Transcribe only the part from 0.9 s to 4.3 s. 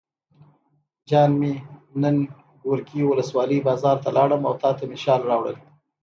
جان مې نن ګورکي ولسوالۍ بازار ته